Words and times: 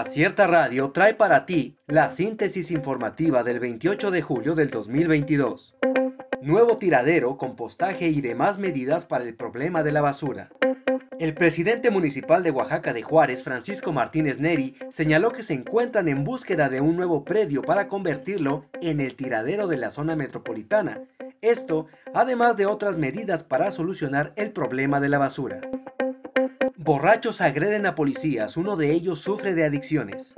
Acierta 0.00 0.48
Radio 0.48 0.90
trae 0.90 1.14
para 1.14 1.46
ti 1.46 1.78
la 1.86 2.10
síntesis 2.10 2.72
informativa 2.72 3.44
del 3.44 3.60
28 3.60 4.10
de 4.10 4.22
julio 4.22 4.56
del 4.56 4.68
2022. 4.68 5.76
Nuevo 6.42 6.78
tiradero, 6.78 7.36
compostaje 7.36 8.08
y 8.08 8.20
demás 8.20 8.58
medidas 8.58 9.06
para 9.06 9.22
el 9.22 9.36
problema 9.36 9.84
de 9.84 9.92
la 9.92 10.00
basura. 10.00 10.50
El 11.20 11.34
presidente 11.34 11.92
municipal 11.92 12.42
de 12.42 12.50
Oaxaca 12.50 12.92
de 12.92 13.02
Juárez, 13.02 13.44
Francisco 13.44 13.92
Martínez 13.92 14.40
Neri, 14.40 14.74
señaló 14.90 15.30
que 15.30 15.44
se 15.44 15.54
encuentran 15.54 16.08
en 16.08 16.24
búsqueda 16.24 16.68
de 16.68 16.80
un 16.80 16.96
nuevo 16.96 17.24
predio 17.24 17.62
para 17.62 17.86
convertirlo 17.86 18.66
en 18.82 18.98
el 18.98 19.14
tiradero 19.14 19.68
de 19.68 19.76
la 19.76 19.92
zona 19.92 20.16
metropolitana. 20.16 21.02
Esto, 21.40 21.86
además 22.12 22.56
de 22.56 22.66
otras 22.66 22.98
medidas 22.98 23.44
para 23.44 23.70
solucionar 23.70 24.32
el 24.34 24.50
problema 24.50 24.98
de 24.98 25.08
la 25.08 25.18
basura. 25.18 25.60
Borrachos 26.84 27.40
agreden 27.40 27.86
a 27.86 27.94
policías, 27.94 28.58
uno 28.58 28.76
de 28.76 28.92
ellos 28.92 29.18
sufre 29.18 29.54
de 29.54 29.64
adicciones. 29.64 30.34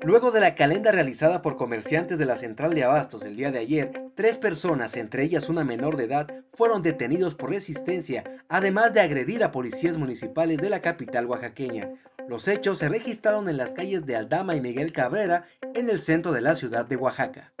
Luego 0.00 0.30
de 0.30 0.38
la 0.38 0.54
calenda 0.54 0.92
realizada 0.92 1.42
por 1.42 1.56
comerciantes 1.56 2.20
de 2.20 2.24
la 2.24 2.36
central 2.36 2.72
de 2.72 2.84
abastos 2.84 3.24
el 3.24 3.34
día 3.34 3.50
de 3.50 3.58
ayer, 3.58 3.90
tres 4.14 4.36
personas, 4.36 4.96
entre 4.96 5.24
ellas 5.24 5.48
una 5.48 5.64
menor 5.64 5.96
de 5.96 6.04
edad, 6.04 6.32
fueron 6.54 6.84
detenidos 6.84 7.34
por 7.34 7.50
resistencia, 7.50 8.22
además 8.48 8.94
de 8.94 9.00
agredir 9.00 9.42
a 9.42 9.50
policías 9.50 9.96
municipales 9.96 10.58
de 10.58 10.70
la 10.70 10.82
capital 10.82 11.26
oaxaqueña. 11.26 11.90
Los 12.28 12.46
hechos 12.46 12.78
se 12.78 12.88
registraron 12.88 13.48
en 13.48 13.56
las 13.56 13.72
calles 13.72 14.06
de 14.06 14.14
Aldama 14.14 14.54
y 14.54 14.60
Miguel 14.60 14.92
Cabrera, 14.92 15.46
en 15.74 15.90
el 15.90 15.98
centro 15.98 16.30
de 16.30 16.42
la 16.42 16.54
ciudad 16.54 16.86
de 16.86 16.94
Oaxaca. 16.94 17.52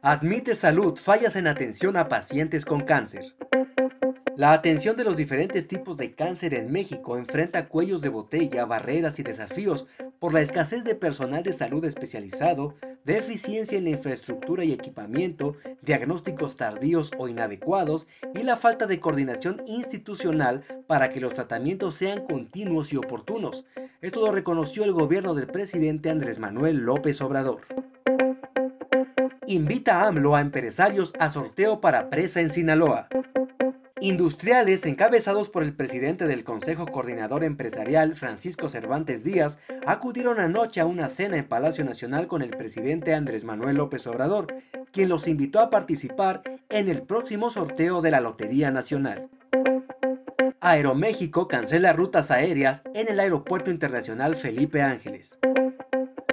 Admite 0.00 0.54
salud 0.54 0.98
fallas 0.98 1.36
en 1.36 1.46
atención 1.46 1.98
a 1.98 2.08
pacientes 2.08 2.64
con 2.64 2.80
cáncer. 2.80 3.34
La 4.36 4.52
atención 4.52 4.96
de 4.96 5.04
los 5.04 5.16
diferentes 5.16 5.68
tipos 5.68 5.96
de 5.96 6.12
cáncer 6.12 6.54
en 6.54 6.72
México 6.72 7.16
enfrenta 7.16 7.68
cuellos 7.68 8.02
de 8.02 8.08
botella, 8.08 8.64
barreras 8.64 9.20
y 9.20 9.22
desafíos 9.22 9.86
por 10.18 10.34
la 10.34 10.40
escasez 10.40 10.82
de 10.82 10.96
personal 10.96 11.44
de 11.44 11.52
salud 11.52 11.84
especializado, 11.84 12.74
deficiencia 13.04 13.78
en 13.78 13.84
la 13.84 13.90
infraestructura 13.90 14.64
y 14.64 14.72
equipamiento, 14.72 15.56
diagnósticos 15.82 16.56
tardíos 16.56 17.12
o 17.16 17.28
inadecuados 17.28 18.08
y 18.34 18.42
la 18.42 18.56
falta 18.56 18.88
de 18.88 18.98
coordinación 18.98 19.62
institucional 19.66 20.64
para 20.88 21.10
que 21.10 21.20
los 21.20 21.34
tratamientos 21.34 21.94
sean 21.94 22.26
continuos 22.26 22.92
y 22.92 22.96
oportunos. 22.96 23.64
Esto 24.00 24.20
lo 24.20 24.32
reconoció 24.32 24.82
el 24.82 24.92
gobierno 24.92 25.34
del 25.34 25.46
presidente 25.46 26.10
Andrés 26.10 26.40
Manuel 26.40 26.78
López 26.78 27.20
Obrador. 27.20 27.60
Invita 29.46 30.00
a 30.00 30.08
AMLO 30.08 30.34
a 30.34 30.40
empresarios 30.40 31.12
a 31.20 31.30
sorteo 31.30 31.80
para 31.80 32.10
presa 32.10 32.40
en 32.40 32.50
Sinaloa. 32.50 33.08
Industriales, 34.00 34.84
encabezados 34.86 35.48
por 35.48 35.62
el 35.62 35.72
presidente 35.72 36.26
del 36.26 36.42
Consejo 36.42 36.84
Coordinador 36.86 37.44
Empresarial, 37.44 38.16
Francisco 38.16 38.68
Cervantes 38.68 39.22
Díaz, 39.22 39.58
acudieron 39.86 40.40
anoche 40.40 40.80
a 40.80 40.86
una 40.86 41.08
cena 41.08 41.36
en 41.36 41.46
Palacio 41.46 41.84
Nacional 41.84 42.26
con 42.26 42.42
el 42.42 42.50
presidente 42.50 43.14
Andrés 43.14 43.44
Manuel 43.44 43.76
López 43.76 44.04
Obrador, 44.08 44.52
quien 44.90 45.08
los 45.08 45.28
invitó 45.28 45.60
a 45.60 45.70
participar 45.70 46.42
en 46.70 46.88
el 46.88 47.02
próximo 47.02 47.52
sorteo 47.52 48.02
de 48.02 48.10
la 48.10 48.20
Lotería 48.20 48.72
Nacional. 48.72 49.28
Aeroméxico 50.60 51.46
cancela 51.46 51.92
rutas 51.92 52.32
aéreas 52.32 52.82
en 52.94 53.08
el 53.08 53.20
Aeropuerto 53.20 53.70
Internacional 53.70 54.34
Felipe 54.34 54.82
Ángeles. 54.82 55.38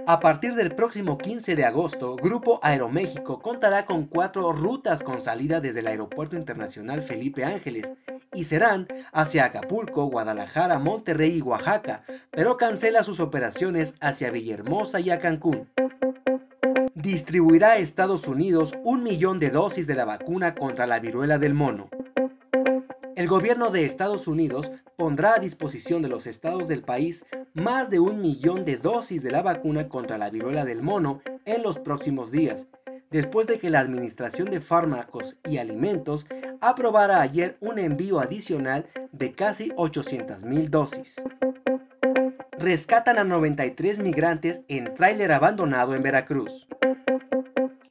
A 0.07 0.19
partir 0.19 0.55
del 0.55 0.75
próximo 0.75 1.17
15 1.17 1.55
de 1.55 1.65
agosto, 1.65 2.15
Grupo 2.15 2.59
Aeroméxico 2.63 3.39
contará 3.39 3.85
con 3.85 4.05
cuatro 4.05 4.51
rutas 4.51 5.03
con 5.03 5.21
salida 5.21 5.61
desde 5.61 5.79
el 5.81 5.87
Aeropuerto 5.87 6.35
Internacional 6.35 7.03
Felipe 7.03 7.45
Ángeles 7.45 7.91
y 8.33 8.45
serán 8.45 8.87
hacia 9.11 9.45
Acapulco, 9.45 10.05
Guadalajara, 10.05 10.79
Monterrey 10.79 11.37
y 11.37 11.41
Oaxaca, 11.41 12.03
pero 12.31 12.57
cancela 12.57 13.03
sus 13.03 13.19
operaciones 13.19 13.95
hacia 14.01 14.31
Villahermosa 14.31 14.99
y 14.99 15.11
a 15.11 15.19
Cancún. 15.19 15.69
Distribuirá 16.95 17.71
a 17.71 17.77
Estados 17.77 18.27
Unidos 18.27 18.73
un 18.83 19.03
millón 19.03 19.39
de 19.39 19.49
dosis 19.49 19.87
de 19.87 19.95
la 19.95 20.05
vacuna 20.05 20.55
contra 20.55 20.87
la 20.87 20.99
viruela 20.99 21.37
del 21.37 21.53
mono. 21.53 21.89
El 23.21 23.27
gobierno 23.27 23.69
de 23.69 23.85
Estados 23.85 24.27
Unidos 24.27 24.71
pondrá 24.97 25.35
a 25.35 25.39
disposición 25.39 26.01
de 26.01 26.09
los 26.09 26.25
estados 26.25 26.67
del 26.67 26.81
país 26.81 27.23
más 27.53 27.91
de 27.91 27.99
un 27.99 28.19
millón 28.19 28.65
de 28.65 28.77
dosis 28.77 29.21
de 29.21 29.29
la 29.29 29.43
vacuna 29.43 29.89
contra 29.89 30.17
la 30.17 30.31
viruela 30.31 30.65
del 30.65 30.81
mono 30.81 31.21
en 31.45 31.61
los 31.61 31.77
próximos 31.77 32.31
días, 32.31 32.65
después 33.11 33.45
de 33.45 33.59
que 33.59 33.69
la 33.69 33.79
Administración 33.79 34.49
de 34.49 34.59
Fármacos 34.59 35.35
y 35.47 35.59
Alimentos 35.59 36.25
aprobara 36.61 37.21
ayer 37.21 37.57
un 37.61 37.77
envío 37.77 38.19
adicional 38.19 38.87
de 39.11 39.33
casi 39.33 39.71
800 39.75 40.43
mil 40.43 40.71
dosis. 40.71 41.21
Rescatan 42.57 43.19
a 43.19 43.23
93 43.23 43.99
migrantes 43.99 44.63
en 44.67 44.95
tráiler 44.95 45.31
abandonado 45.31 45.93
en 45.93 46.01
Veracruz. 46.01 46.67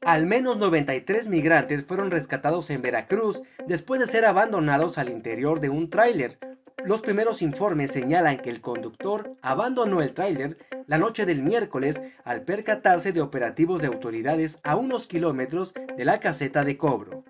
Al 0.03 0.27
menos 0.27 0.57
93 0.57 1.29
migrantes 1.29 1.85
fueron 1.85 2.11
rescatados 2.11 2.71
en 2.71 2.83
Veracruz 2.83 3.43
después 3.67 4.01
de 4.01 4.07
ser 4.07 4.25
abandonados 4.25 4.97
al 4.99 5.11
interior 5.11 5.61
de 5.61 5.69
un 5.69 5.91
tráiler, 5.91 6.39
los 6.85 7.03
primeros 7.03 7.43
informes 7.43 7.93
señalan 7.93 8.39
que 8.39 8.49
el 8.49 8.63
conductor 8.63 9.37
abandonó 9.43 10.01
el 10.01 10.15
tráiler 10.15 10.57
la 10.87 10.97
noche 10.97 11.27
del 11.27 11.43
miércoles 11.43 12.01
al 12.25 12.43
percatarse 12.43 13.13
de 13.13 13.21
operativos 13.21 13.83
de 13.83 13.89
autoridades 13.89 14.59
a 14.63 14.77
unos 14.77 15.07
kilómetros 15.07 15.75
de 15.75 16.05
la 16.07 16.21
caseta 16.21 16.65
de 16.65 16.79
cobro. 16.79 17.25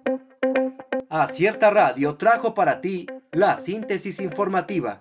Acierta 1.08 1.70
Radio 1.70 2.14
trajo 2.14 2.54
para 2.54 2.80
ti 2.80 3.06
la 3.32 3.56
síntesis 3.56 4.20
informativa. 4.20 5.00